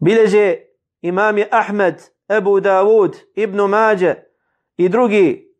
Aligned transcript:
bileže 0.00 0.56
imami 1.00 1.44
Ahmed, 1.50 2.02
Ebu 2.28 2.60
Davud, 2.60 3.16
Ibn 3.34 3.60
Mađe 3.60 4.14
i 4.76 4.88
drugi 4.88 5.54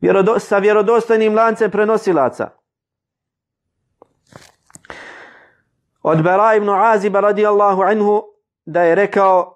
vjerodo, 0.00 0.38
sa 0.38 0.58
vjerodostojnim 0.58 1.34
lancem 1.34 1.70
prenosilaca. 1.70 2.50
Od 6.02 6.22
Bera 6.22 6.54
ibn 6.54 6.68
Aziba 6.68 7.20
radijallahu 7.20 7.82
anhu 7.82 8.22
da 8.66 8.82
je 8.82 8.94
rekao 8.94 9.54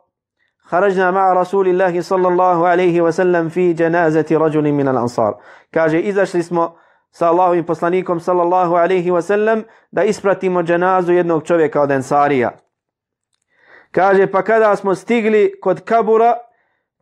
Harajna 0.72 1.10
ma 1.10 1.34
Rasulillahi 1.34 2.02
sallallahu 2.02 2.64
alaihi 2.64 3.00
wa 3.00 3.12
sallam 3.12 3.50
fi 3.50 3.74
janazati 3.78 4.38
rajulin 4.38 4.74
min 4.74 4.88
al 4.88 4.98
ansar. 4.98 5.34
Kaže, 5.70 6.00
izašli 6.00 6.42
smo 6.42 6.76
sa 7.10 7.28
Allahovim 7.28 7.64
poslanikom 7.66 8.20
sallallahu 8.20 8.74
alaihi 8.74 9.10
wa 9.10 9.22
sallam 9.22 9.64
da 9.90 10.04
ispratimo 10.04 10.64
janazu 10.68 11.12
jednog 11.12 11.44
čovjeka 11.44 11.82
od 11.82 11.90
ansarija. 11.90 12.50
Kaže 13.92 14.26
pa 14.26 14.42
kada 14.42 14.76
smo 14.76 14.94
stigli 14.94 15.60
kod 15.60 15.84
kabura 15.84 16.36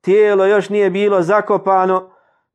tijelo 0.01 0.47
još 0.47 0.69
nije 0.69 0.91
bilo 0.91 1.23
zakopano 1.23 2.11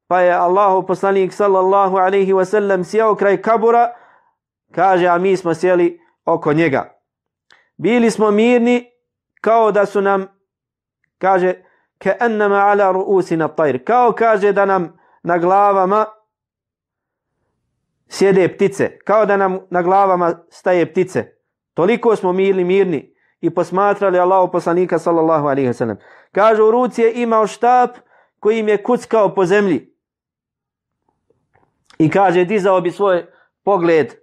pa 0.08 0.22
je 0.22 0.34
Allahov 0.34 0.86
poslanik 0.86 1.34
sallallahu 1.34 1.98
alaihi 1.98 2.34
wasallam 2.34 2.84
sjeo 2.84 3.16
kraj 3.16 3.42
kabura 3.42 3.94
kaže 4.72 5.08
a 5.08 5.18
mi 5.18 5.38
smo 5.38 5.54
sjeli 5.54 6.02
oko 6.26 6.54
njega. 6.54 7.00
Bili 7.78 8.12
smo 8.12 8.32
mirni 8.32 8.92
kao 9.42 9.72
da 9.72 9.86
su 9.86 10.02
nam 10.02 10.28
kaže 11.18 11.54
ke 11.98 12.14
ennama 12.20 12.56
ala 12.56 12.92
ruusina 12.92 13.48
tajr 13.48 13.84
kao 13.84 14.12
kaže 14.12 14.52
da 14.52 14.66
nam 14.66 14.98
na 15.24 15.38
glavama 15.38 16.06
sjede 18.08 18.48
ptice 18.56 19.00
kao 19.04 19.26
da 19.26 19.38
nam 19.38 19.60
na 19.70 19.82
glavama 19.82 20.46
staje 20.50 20.92
ptice 20.92 21.36
toliko 21.74 22.16
smo 22.16 22.34
mirni 22.34 22.64
mirni 22.64 23.15
i 23.42 23.50
posmatrali 23.50 24.20
Allahu 24.20 24.52
poslanika 24.52 25.00
sallallahu 25.00 25.48
alaihi 25.48 25.68
wasallam. 25.68 25.74
sellem 25.74 25.98
kaže 26.32 26.64
u 26.64 26.72
ruci 26.72 27.02
je 27.02 27.14
imao 27.22 27.48
štap 27.48 27.98
kojim 28.40 28.68
je 28.68 28.84
kuckao 28.84 29.36
po 29.36 29.46
zemlji. 29.46 29.94
I 31.98 32.10
kaže 32.10 32.46
dizao 32.46 32.82
bi 32.82 32.92
svoj 32.92 33.26
pogled 33.64 34.16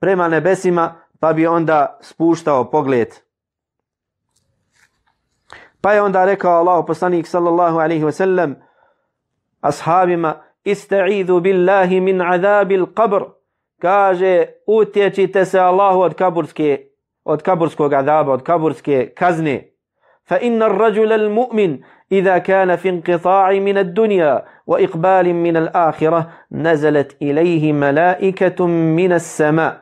prema 0.00 0.28
nebesima 0.28 0.94
pa 1.20 1.32
bi 1.32 1.46
onda 1.46 1.98
spuštao 2.00 2.70
pogled. 2.70 3.08
Pa 5.80 5.92
je 5.92 6.02
onda 6.02 6.24
rekao 6.24 6.52
Allahu 6.52 6.86
poslanik 6.86 7.26
sallallahu 7.26 7.78
alaihi 7.78 8.04
wa 8.04 8.12
sallam 8.12 8.56
ashabima 9.60 10.42
ista'idhu 10.64 11.40
billahi 11.40 12.00
min 12.00 12.22
azabil 12.22 12.86
qabr. 12.86 13.24
Kaže 13.80 14.46
utječite 14.66 15.44
se 15.44 15.60
Allahu 15.60 16.00
od 16.00 16.14
kaburske 16.14 16.87
od 17.28 17.42
kaburskog 17.42 17.92
azaba 17.92 18.32
od 18.32 18.42
kaburske 18.42 19.12
kazne. 19.14 19.70
Fa 20.28 20.38
inna 20.38 20.66
ar-rajula 20.66 21.14
al-mu'min 21.14 21.84
idha 22.10 22.40
kana 22.40 22.76
fi 22.76 22.88
inqita'i 22.88 23.60
min 23.60 23.78
ad-dunya 23.78 24.40
wa 24.66 24.80
iqbalin 24.80 25.36
min 25.36 25.56
al-akhirah 25.56 26.24
nazalat 26.50 27.14
ilayhi 27.20 27.72
malaikatun 27.72 28.70
min 28.70 29.12
as-sama. 29.12 29.72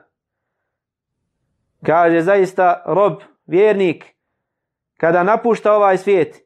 Kaže 1.86 2.20
zaista 2.20 2.82
rob 2.86 3.22
vjernik 3.46 4.04
kada 4.98 5.22
napušta 5.22 5.72
ovaj 5.72 5.98
svijet 5.98 6.42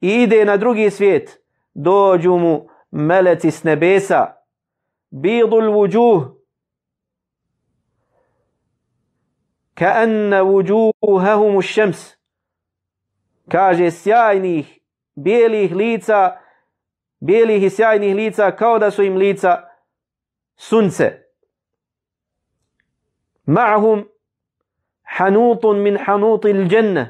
i 0.00 0.22
ide 0.22 0.44
na 0.44 0.56
drugi 0.56 0.90
svijet, 0.90 1.38
dođu 1.74 2.36
mu 2.36 2.66
meleci 2.90 3.50
s 3.50 3.64
nebesa, 3.64 4.26
bidul 5.10 5.70
wujuh 5.70 6.31
ka 9.74 9.86
anna 9.86 10.42
vuđuhahumu 10.42 11.62
šems, 11.62 12.16
kaže 13.50 13.90
sjajnih, 13.90 14.80
bijelih 15.14 15.74
lica, 15.74 16.36
bijelih 17.20 17.62
i 17.62 17.70
sjajnih 17.70 18.16
lica, 18.16 18.56
kao 18.56 18.78
da 18.78 18.90
su 18.90 19.02
im 19.02 19.16
lica 19.16 19.62
sunce. 20.56 21.18
Ma'hum 23.46 24.04
hanutun 25.02 25.82
min 25.82 25.96
hanutil 25.96 26.72
il 26.72 27.06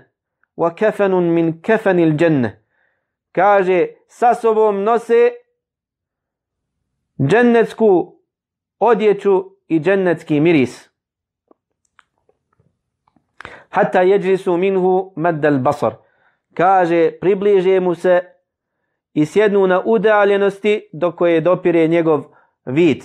wa 0.56 0.74
kafanun 0.74 1.34
min 1.34 1.62
kafanil 1.62 2.16
janna 2.20 2.62
kaže 3.32 3.88
sa 4.08 4.34
sobom 4.34 4.84
nose 4.84 5.30
džennetsku 7.28 8.16
odjeću 8.78 9.56
i 9.68 9.80
džennetski 9.80 10.40
miris 10.40 10.91
hatta 13.72 14.04
yajlisu 14.04 14.56
minhu 14.56 15.12
madda 15.16 15.48
al-basar 15.48 15.96
kaže 16.54 17.10
približe 17.20 17.80
mu 17.80 17.94
se 17.94 18.22
i 19.14 19.26
sjednu 19.26 19.66
na 19.66 19.82
udaljenosti 19.84 20.88
do 20.92 21.12
koje 21.12 21.40
dopire 21.40 21.88
njegov 21.88 22.24
vid. 22.64 23.04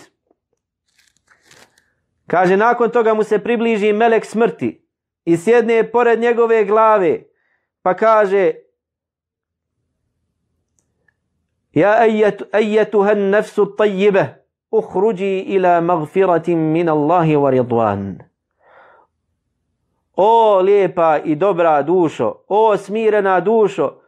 Kaže 2.28 2.58
nakon 2.58 2.90
toga 2.90 3.14
mu 3.14 3.24
se 3.24 3.40
približi 3.40 3.94
melek 3.94 4.26
smrti 4.26 4.86
i 5.26 5.38
sjedne 5.38 5.92
pored 5.92 6.20
njegove 6.20 6.66
glave. 6.66 7.24
Pa 7.82 7.94
kaže 7.94 8.54
Ja 11.74 12.06
ejetuhan 12.54 13.20
nefsu 13.30 13.76
tajjibe 13.76 14.26
uhruđi 14.72 15.40
ila 15.40 15.82
magfiratim 15.82 16.60
min 16.60 16.90
Allahi 16.90 17.36
wa 17.36 17.52
ridwan. 17.52 18.27
O 20.18 20.60
lijepa 20.62 21.18
i 21.18 21.36
dobra 21.36 21.82
dušo, 21.82 22.34
o 22.48 22.78
smirena 22.78 23.40
dušo, 23.40 24.02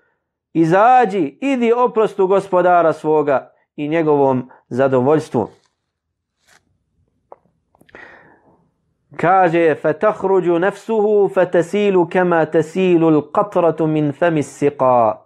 izađi, 0.54 1.38
idi 1.42 1.74
oprostu 1.74 2.28
gospodara 2.28 2.94
svoga 2.94 3.52
i 3.76 3.88
njegovom 3.88 4.50
zadovoljstvu. 4.70 5.48
kaže 9.20 9.76
fatahruju 9.76 10.60
nafsuhu 10.60 11.30
fatasilu 11.34 12.08
kama 12.10 12.46
tasilu 12.46 13.08
alqatratu 13.08 13.88
min 13.88 14.12
fami 14.12 14.44
siqa 14.44 15.26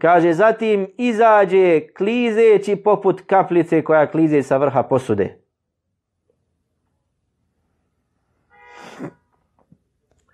kaže 0.00 0.32
zatim 0.32 0.86
izađe 0.98 1.80
klizeći 1.96 2.76
poput 2.76 3.20
kaplice 3.26 3.84
koja 3.84 4.06
klize 4.06 4.42
sa 4.42 4.56
vrha 4.56 4.82
posude 4.82 5.41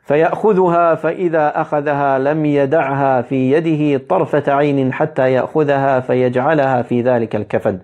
فيأخذها 0.08 0.96
فإذا 0.96 1.62
أخذها 1.62 2.20
لم 2.20 2.46
يدعها 2.46 3.22
في 3.22 3.52
يده 3.52 4.06
طرفة 4.10 4.54
عين 4.54 4.94
حتى 4.94 5.32
يأخذها 5.32 6.00
فيجعلها 6.00 6.82
في 6.82 7.02
ذلك 7.02 7.36
الكفن 7.36 7.80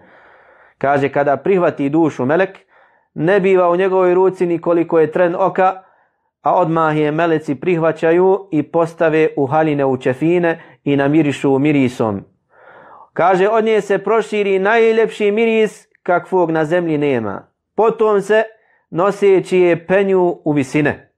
kaže 0.79 1.09
kada 1.09 1.37
prihvati 1.37 1.89
dušu 1.89 2.25
melek 2.25 2.69
ne 3.15 3.39
biva 3.39 3.69
u 3.69 3.75
njegovoj 3.75 4.13
ruci 4.13 4.45
ni 4.45 4.61
koliko 4.61 4.99
je 4.99 5.11
tren 5.11 5.35
oka, 5.35 5.83
a 6.41 6.55
odmah 6.55 6.97
je 6.97 7.11
meleci 7.11 7.55
prihvaćaju 7.55 8.47
i 8.51 8.63
postave 8.63 9.29
u 9.37 9.45
haline 9.45 9.85
u 9.85 9.97
čefine 9.97 10.61
i 10.83 10.95
namirišu 10.95 11.59
mirisom. 11.59 12.23
Kaže, 13.13 13.49
od 13.49 13.63
nje 13.63 13.81
se 13.81 13.97
proširi 13.97 14.59
najljepši 14.59 15.31
miris 15.31 15.87
kakvog 16.03 16.51
na 16.51 16.65
zemlji 16.65 16.97
nema. 16.97 17.47
Potom 17.75 18.21
se 18.21 18.43
noseći 18.89 19.57
je 19.57 19.87
penju 19.87 20.37
u 20.45 20.51
visine. 20.51 21.11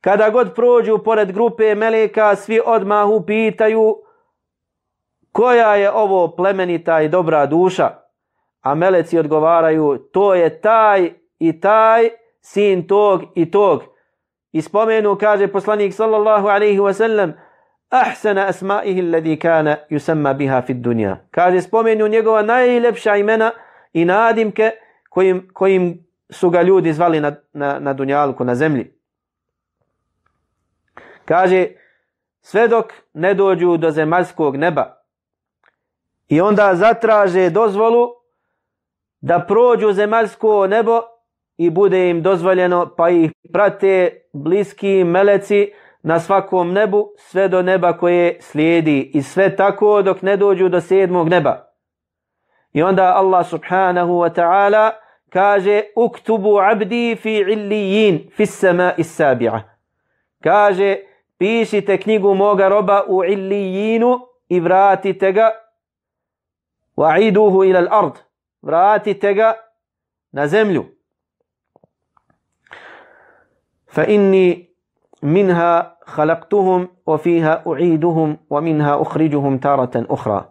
Kada 0.00 0.30
god 0.30 0.54
prođu 0.54 0.98
pored 0.98 1.32
grupe 1.32 1.74
meleka, 1.74 2.36
svi 2.36 2.60
odmah 2.66 3.08
upitaju 3.08 3.96
koja 5.32 5.74
je 5.74 5.90
ovo 5.90 6.28
plemenita 6.36 7.00
i 7.00 7.08
dobra 7.08 7.46
duša 7.46 8.00
a 8.62 8.74
meleci 8.74 9.18
odgovaraju 9.18 9.98
to 10.12 10.34
je 10.34 10.60
taj 10.60 11.12
i 11.38 11.60
taj 11.60 12.08
sin 12.40 12.86
tog 12.86 13.22
i 13.34 13.50
tog. 13.50 13.82
I 14.52 14.62
spomenu, 14.62 15.16
kaže 15.16 15.48
poslanik 15.48 15.94
sallallahu 15.94 16.48
alaihi 16.48 16.78
wa 16.78 16.92
sallam, 16.92 17.32
ahsana 17.90 18.46
asma'ihi 18.46 19.00
alladhi 19.00 19.36
kana 19.36 19.76
yusamma 19.90 20.34
biha 20.34 20.62
fi 20.62 20.74
dunya. 20.74 21.16
Kaže 21.30 21.62
spomenu 21.62 22.08
njegova 22.08 22.42
najlepša 22.42 23.16
imena 23.16 23.50
i 23.92 24.04
nadimke 24.04 24.70
kojim, 25.10 25.48
kojim 25.52 26.06
su 26.30 26.50
ga 26.50 26.62
ljudi 26.62 26.92
zvali 26.92 27.20
na, 27.20 27.32
na, 27.52 27.78
na 27.78 27.92
dunjalku, 27.92 28.44
na 28.44 28.54
zemlji. 28.54 28.92
Kaže, 31.24 31.66
sve 32.40 32.68
dok 32.68 32.92
ne 33.14 33.34
dođu 33.34 33.76
do 33.76 33.90
zemaljskog 33.90 34.56
neba 34.56 35.00
i 36.30 36.40
onda 36.40 36.74
zatraže 36.74 37.50
dozvolu 37.50 38.08
da 39.20 39.44
prođu 39.48 39.92
zemaljsko 39.92 40.66
nebo 40.66 41.00
i 41.56 41.70
bude 41.70 42.10
im 42.10 42.22
dozvoljeno 42.22 42.94
pa 42.96 43.10
ih 43.10 43.30
prate 43.52 44.22
bliski 44.32 45.04
meleci 45.04 45.72
na 46.02 46.20
svakom 46.20 46.72
nebu 46.72 47.08
sve 47.16 47.48
do 47.48 47.62
neba 47.62 47.98
koje 47.98 48.38
slijedi 48.40 49.10
i 49.14 49.22
sve 49.22 49.56
tako 49.56 50.02
dok 50.02 50.22
ne 50.22 50.36
dođu 50.36 50.68
do 50.68 50.80
sedmog 50.80 51.28
neba. 51.28 51.66
I 52.72 52.82
onda 52.82 53.14
Allah 53.16 53.46
subhanahu 53.46 54.12
wa 54.12 54.34
ta'ala 54.34 54.90
kaže 55.30 55.82
uktubu 55.96 56.58
abdi 56.58 57.16
fi 57.16 57.34
illijin 57.34 58.30
fi 58.36 58.46
sama 58.46 58.92
is 58.96 59.20
sabi'a. 59.20 59.60
Kaže 60.42 60.96
pišite 61.40 61.96
knjigu 61.96 62.34
moga 62.34 62.68
roba 62.68 63.04
u 63.08 63.24
illijinu 63.24 64.20
i 64.48 64.60
vratite 64.60 65.32
ga. 65.32 65.50
Wa'iduhu 66.96 67.64
ila 67.64 67.78
al-ard 67.78 68.12
vratite 68.62 69.34
ga 69.34 69.52
na 70.32 70.46
zemlju. 70.46 70.84
Fa 73.88 74.04
inni 74.04 74.68
minha 75.22 75.96
khalaqtuhum 76.06 76.86
wa 77.06 77.18
fiha 77.18 77.62
u'iduhum 77.64 78.36
wa 78.50 78.60
minha 78.60 78.98
ukhrijuhum 78.98 79.58
taratan 79.60 80.06
ukhra. 80.08 80.44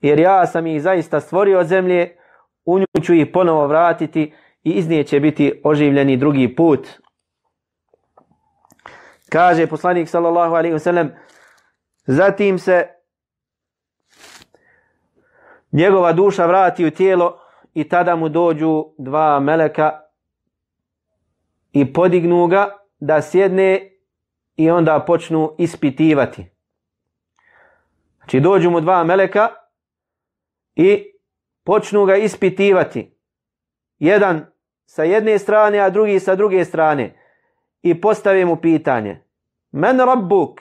Jer 0.00 0.20
ja 0.20 0.46
sam 0.46 0.66
ih 0.66 0.82
zaista 0.82 1.20
stvorio 1.20 1.58
od 1.58 1.66
zemlje 1.66 2.16
u 2.64 2.78
nju 2.78 2.86
ću 3.02 3.14
ih 3.14 3.26
ponovo 3.32 3.66
vratiti 3.66 4.34
i 4.64 4.70
iz 4.70 4.88
nje 4.88 5.04
će 5.04 5.20
biti 5.20 5.60
oživljeni 5.64 6.16
drugi 6.16 6.56
put 6.56 7.01
kaže 9.32 9.66
poslanik 9.66 10.08
sallallahu 10.08 10.54
alaihi 10.54 10.74
wasallam 10.74 11.08
zatim 12.06 12.58
se 12.58 12.88
njegova 15.72 16.12
duša 16.12 16.46
vrati 16.46 16.86
u 16.86 16.90
tijelo 16.90 17.40
i 17.74 17.88
tada 17.88 18.16
mu 18.16 18.28
dođu 18.28 18.84
dva 18.98 19.40
meleka 19.40 20.00
i 21.72 21.92
podignu 21.92 22.46
ga 22.46 22.78
da 23.00 23.22
sjedne 23.22 23.90
i 24.56 24.70
onda 24.70 25.04
počnu 25.06 25.54
ispitivati. 25.58 26.46
Znači 28.16 28.40
dođu 28.40 28.70
mu 28.70 28.80
dva 28.80 29.04
meleka 29.04 29.48
i 30.74 31.04
počnu 31.64 32.04
ga 32.04 32.16
ispitivati. 32.16 33.18
Jedan 33.98 34.46
sa 34.86 35.04
jedne 35.04 35.38
strane, 35.38 35.78
a 35.78 35.90
drugi 35.90 36.20
sa 36.20 36.34
druge 36.34 36.64
strane. 36.64 37.21
I 37.82 38.00
postavi 38.00 38.44
mu 38.44 38.56
pitanje. 38.56 39.24
Men 39.72 40.00
rabbuk? 40.00 40.60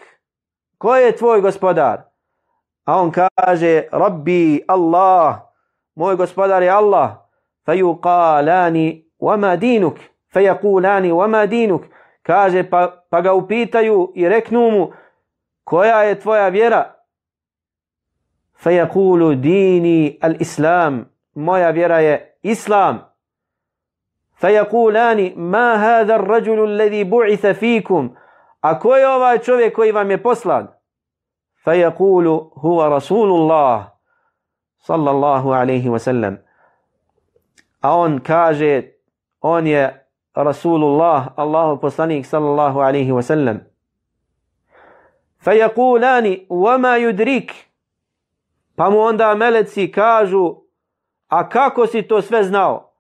Ko 0.78 0.96
je 0.96 1.16
tvoj 1.16 1.42
gospodar? 1.42 2.02
A 2.86 2.98
on 3.02 3.12
kaže, 3.12 3.88
Rabbi 3.92 4.64
Allah, 4.68 5.42
moj 5.96 6.16
gospodar 6.16 6.64
je 6.64 6.70
Allah. 6.70 7.22
Fajuqalani, 7.66 9.06
wama 9.20 9.56
dinuk? 9.56 10.00
Fajakulani, 10.34 11.12
wama 11.12 11.46
dinuk? 11.46 11.86
Kaže, 12.24 12.64
pa, 12.64 13.06
pa 13.10 13.22
ga 13.22 13.34
upitaju 13.34 14.12
i 14.16 14.30
reknu 14.30 14.72
mu, 14.72 14.92
koja 15.64 16.04
je 16.04 16.20
tvoja 16.20 16.48
vjera? 16.48 16.94
Fajakulu 18.58 19.36
dini 19.36 20.18
al-islam, 20.22 21.06
moja 21.36 21.70
vjera 21.70 22.00
je 22.00 22.38
islam. 22.42 23.11
Fajakulani, 24.42 25.34
ma 25.36 25.78
hada 25.78 26.18
rajulu 26.18 26.64
alladhi 26.64 27.06
bu'itha 27.06 27.54
fikum? 27.54 28.16
A 28.62 28.80
ko 28.80 28.96
je 28.96 29.08
ovaj 29.08 29.40
čovjek 29.40 29.76
koji 29.76 29.92
vam 29.92 30.12
je 30.12 30.24
poslan? 30.24 30.68
Fajakulu, 31.64 32.52
huwa 32.56 32.90
rasulullah, 32.90 33.86
sallallahu 34.78 35.50
alaihi 35.52 35.90
wa 35.90 36.00
sallam. 36.00 36.38
A 37.82 37.98
on 37.98 38.20
kaže, 38.20 38.84
on 39.42 39.68
je 39.68 40.02
Rasulullah, 40.36 41.34
Allahu 41.36 41.82
poslanik 41.82 42.26
sallallahu 42.26 42.80
alaihi 42.80 43.12
wa 43.12 43.22
sallam. 43.22 43.60
Fajakulani, 45.44 46.46
wama 46.50 46.98
yudrik. 46.98 47.52
Pa 48.76 48.90
mu 48.90 49.00
onda 49.00 49.36
meleci 49.36 49.92
kažu, 49.92 50.56
a 51.28 51.50
kako 51.50 51.88
si 51.88 52.02
to 52.02 52.22
sve 52.22 52.44
znao? 52.44 52.91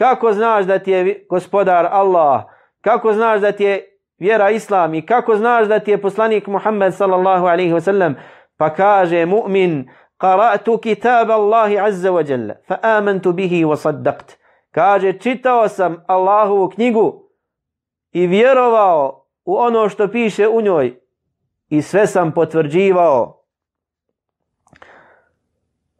Kako 0.00 0.32
znaš 0.32 0.64
da 0.64 0.78
ti 0.78 0.90
je 0.90 1.26
gospodar 1.28 1.88
Allah? 1.90 2.44
Kako 2.80 3.12
znaš 3.12 3.40
da 3.40 3.52
ti 3.52 3.64
je 3.64 3.98
vjera 4.18 4.50
Islam? 4.50 4.94
I 4.94 5.06
kako 5.06 5.36
znaš 5.36 5.68
da 5.68 5.78
ti 5.78 5.90
je 5.90 6.02
poslanik 6.02 6.46
Muhammed 6.46 6.94
sallallahu 6.94 7.46
alaihi 7.46 7.72
wa 7.72 7.80
sallam? 7.80 8.14
Pa 8.56 8.74
kaže 8.74 9.26
mu'min, 9.26 9.90
qara'tu 10.18 10.80
kitab 10.80 11.30
Allahi 11.30 11.78
azza 11.78 12.10
wa 12.10 12.30
jalla, 12.30 12.54
fa 12.68 12.78
amantu 12.82 13.32
bihi 13.32 13.64
wa 13.64 13.76
saddaqt. 13.76 14.36
Kaže, 14.70 15.12
čitao 15.12 15.68
sam 15.68 16.04
Allahovu 16.06 16.68
knjigu 16.68 17.22
i 18.12 18.26
vjerovao 18.26 19.26
u 19.44 19.56
ono 19.56 19.88
što 19.88 20.08
piše 20.08 20.48
u 20.48 20.60
njoj 20.60 21.00
i 21.68 21.82
sve 21.82 22.06
sam 22.06 22.32
potvrđivao. 22.32 23.44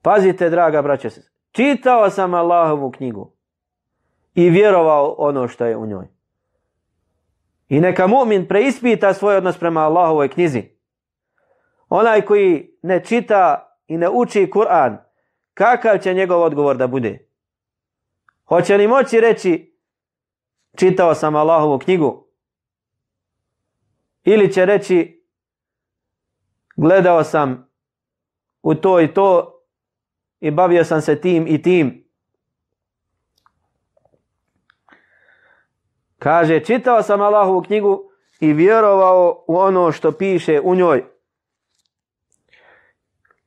Pazite, 0.02 0.50
draga 0.50 0.82
braća, 0.82 1.08
čitao 1.52 2.10
sam 2.10 2.34
Allahovu 2.34 2.90
knjigu 2.90 3.39
i 4.40 4.50
vjerovao 4.50 5.14
ono 5.18 5.48
što 5.48 5.66
je 5.66 5.76
u 5.76 5.86
njoj. 5.86 6.06
I 7.68 7.80
neka 7.80 8.06
mu'min 8.06 8.48
preispita 8.48 9.14
svoj 9.14 9.36
odnos 9.36 9.58
prema 9.58 9.80
Allahovoj 9.80 10.28
knjizi. 10.28 10.62
Onaj 11.88 12.22
koji 12.22 12.78
ne 12.82 13.04
čita 13.04 13.66
i 13.86 13.98
ne 13.98 14.08
uči 14.08 14.50
Kur'an, 14.52 14.96
kakav 15.54 15.98
će 15.98 16.14
njegov 16.14 16.42
odgovor 16.42 16.76
da 16.76 16.86
bude? 16.86 17.26
Hoće 18.44 18.76
li 18.76 18.88
moći 18.88 19.20
reći 19.20 19.78
čitao 20.76 21.14
sam 21.14 21.36
Allahovu 21.36 21.78
knjigu? 21.78 22.26
Ili 24.24 24.52
će 24.52 24.64
reći 24.64 25.24
gledao 26.76 27.24
sam 27.24 27.70
u 28.62 28.74
to 28.74 29.00
i 29.00 29.14
to 29.14 29.60
i 30.40 30.50
bavio 30.50 30.84
sam 30.84 31.00
se 31.00 31.20
tim 31.20 31.46
i 31.46 31.62
tim. 31.62 32.09
Kaže, 36.20 36.60
čitao 36.60 37.02
sam 37.02 37.20
Allahovu 37.20 37.62
knjigu 37.62 38.02
i 38.40 38.52
vjerovao 38.52 39.44
u 39.48 39.56
ono 39.56 39.92
što 39.92 40.12
piše 40.12 40.60
u 40.60 40.74
njoj. 40.74 41.04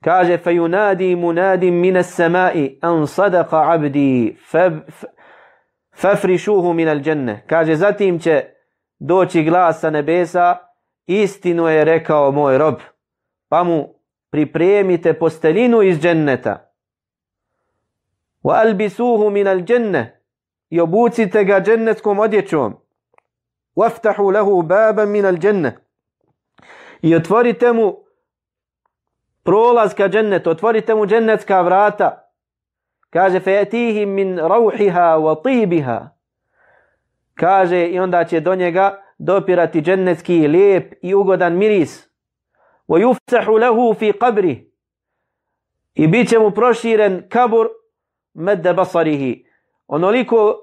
Kaže, 0.03 0.37
fe 0.37 0.49
yunadi 0.49 1.15
munadim 1.15 1.75
mine 1.75 2.03
samai 2.03 2.79
an 2.81 3.07
sadaka 3.07 3.71
abdi 3.71 4.37
fafrišuhu 5.95 6.73
minal 6.73 6.99
dženne. 6.99 7.43
Kaže, 7.47 7.75
zatim 7.75 8.19
će 8.19 8.45
doći 8.99 9.43
glas 9.43 9.79
sa 9.79 9.89
nebesa, 9.89 10.57
istinu 11.05 11.67
je 11.67 11.85
rekao 11.85 12.31
moj 12.31 12.57
rob, 12.57 12.75
pa 13.49 13.63
mu 13.63 13.87
pripremite 14.29 15.13
postelinu 15.13 15.81
iz 15.81 15.99
dženneta. 15.99 16.71
Wa 18.43 18.53
albisuhu 18.65 19.29
minal 19.29 19.61
dženne 19.61 20.22
i 20.73 20.79
obucite 20.81 21.43
ga 21.43 21.61
džennetskom 21.61 22.19
odjećom. 22.19 22.73
Waftahu 23.75 24.31
lahu 24.33 24.61
baban 24.61 25.09
minal 25.09 25.37
dženne 25.37 25.77
i 27.01 27.15
otvorite 27.15 27.73
mu 27.73 27.95
prolaz 29.43 29.93
ka 29.93 30.07
džennetu, 30.09 30.49
otvorite 30.49 30.95
mu 30.95 31.05
džennetska 31.05 31.61
vrata. 31.61 32.31
Kaže, 33.09 33.39
fejetihim 33.39 34.09
min 34.09 34.37
rauhiha 34.37 35.17
wa 35.17 35.35
tibiha. 35.43 36.09
Kaže, 37.35 37.87
i 37.87 37.99
onda 37.99 38.23
će 38.25 38.39
do 38.39 38.55
njega 38.55 39.03
dopirati 39.17 39.81
džennetski 39.81 40.47
lijep 40.47 40.93
i 41.01 41.13
ugodan 41.13 41.57
miris. 41.57 42.09
Wa 42.87 43.01
yuftahu 43.01 43.59
lahu 43.59 43.93
fi 43.93 44.11
qabri. 44.11 44.71
I 45.93 46.07
bit 46.07 46.29
će 46.29 46.39
mu 46.39 46.51
proširen 46.51 47.29
kabur 47.29 47.67
medde 48.33 48.73
basarihi. 48.73 49.45
Onoliko 49.87 50.62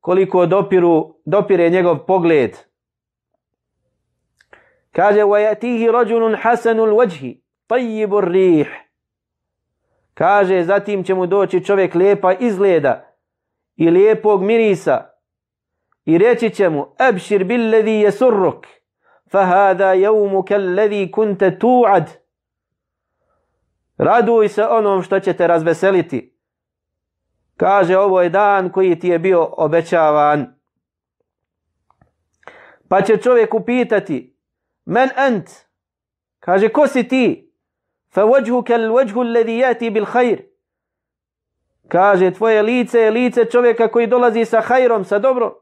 koliko 0.00 0.46
dopiru, 0.46 1.14
dopire 1.24 1.70
njegov 1.70 1.98
pogled. 2.06 2.56
Kaže, 4.92 5.22
wa 5.22 5.54
رَجُلٌ 5.92 6.36
حَسَنُ 6.36 6.78
الْوَجْهِ 6.80 7.40
طَيِّبُ 7.68 8.14
الرِّيحِ. 8.14 8.68
Kaže, 10.14 10.64
zatim 10.64 11.04
će 11.04 11.14
mu 11.14 11.26
doći 11.26 11.64
čovjek 11.64 11.94
lijepa 11.94 12.32
izgleda 12.32 13.16
i 13.76 13.90
lijepog 13.90 14.42
mirisa 14.42 15.10
i 16.04 16.18
reći 16.18 16.50
će 16.50 16.68
mu, 16.68 16.86
abšir 16.98 17.44
bil 17.44 17.70
ladhi 17.72 17.90
jesurruk, 17.90 18.66
fa 19.30 19.44
hada 19.44 19.92
jevmuka 19.92 20.58
ladhi 20.58 21.10
kunte 21.10 21.58
tu'ad. 21.60 22.04
Raduj 23.98 24.48
se 24.48 24.66
onom 24.66 25.02
što 25.02 25.20
će 25.20 25.32
te 25.32 25.46
razveseliti. 25.46 26.29
Kaže, 27.60 27.98
ovo 27.98 28.22
je 28.22 28.28
dan 28.28 28.72
koji 28.72 28.98
ti 28.98 29.08
je 29.08 29.18
bio 29.18 29.48
obećavan. 29.52 30.54
Pa 32.88 33.02
će 33.02 33.16
čovjek 33.16 33.54
upitati, 33.54 34.36
men 34.84 35.08
ent? 35.16 35.50
Kaže, 36.38 36.68
ko 36.68 36.86
si 36.86 37.08
ti? 37.08 37.52
Fa 38.14 38.24
vođhu 38.24 38.64
al 38.74 38.92
vajhu 38.92 39.22
ledi 39.22 39.52
jeti 39.52 39.90
bil 39.90 40.04
khair. 40.04 40.42
Kaže, 41.88 42.30
tvoje 42.30 42.62
lice 42.62 42.98
je 42.98 43.10
lice 43.10 43.44
čovjeka 43.44 43.88
koji 43.88 44.06
dolazi 44.06 44.44
sa 44.44 44.60
hajrom, 44.60 45.04
sa 45.04 45.18
dobro. 45.18 45.54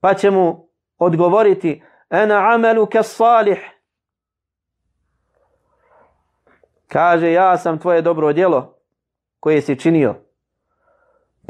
Pa 0.00 0.14
će 0.14 0.30
mu 0.30 0.68
odgovoriti, 0.98 1.82
ena 2.10 2.54
amelu 2.54 2.86
kel 2.86 3.02
salih. 3.02 3.58
Kaže, 6.88 7.32
ja 7.32 7.58
sam 7.58 7.78
tvoje 7.78 8.02
dobro 8.02 8.32
djelo 8.32 8.78
koje 9.40 9.62
si 9.62 9.78
činio. 9.78 10.29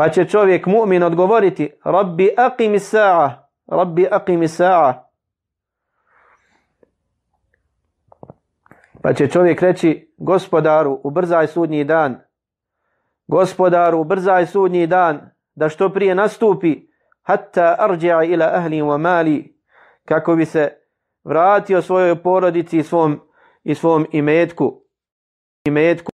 Pa 0.01 0.09
će 0.09 0.25
čovjek 0.25 0.67
mu'min 0.67 1.05
odgovoriti 1.05 1.71
Rabbi 1.85 2.29
aqimi 2.37 2.79
sa'a, 2.79 3.31
Rabbi 3.67 4.07
aqimi 4.11 4.49
sa'a. 4.49 4.95
Pa 9.03 9.13
će 9.13 9.29
čovjek 9.29 9.63
reći, 9.63 10.15
gospodaru, 10.17 11.01
ubrzaj 11.05 11.47
sudnji 11.47 11.85
dan. 11.85 12.17
Gospodaru, 13.27 14.01
ubrzaj 14.01 14.47
sudnji 14.47 14.87
dan, 14.87 15.31
da 15.55 15.69
što 15.69 15.93
prije 15.93 16.15
nastupi, 16.15 16.77
hatta 17.23 17.77
arđa 17.79 18.23
ila 18.23 18.51
ahli 18.55 18.81
wa 18.83 18.99
mali, 18.99 19.57
kako 20.05 20.37
bi 20.37 20.45
se 20.45 20.73
vratio 21.25 21.83
svojoj 21.83 22.23
porodici 22.23 22.79
i 22.79 22.83
svom, 22.83 23.21
i 23.65 23.75
svom 23.75 24.07
imetku. 24.13 24.83
imetku. 25.65 26.10